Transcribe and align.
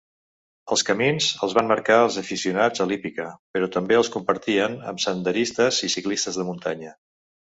Els 0.75 0.83
camins 0.85 1.25
els 1.47 1.51
van 1.57 1.67
marcar 1.71 1.97
els 2.05 2.15
aficionats 2.21 2.83
a 2.85 2.87
l'hípica, 2.91 3.27
però 3.57 3.69
també 3.77 3.99
els 3.99 4.09
compartien 4.15 4.77
amb 4.93 5.05
senderistes 5.05 5.83
i 5.89 5.91
ciclistes 5.97 6.41
de 6.41 6.49
muntanya. 6.51 6.97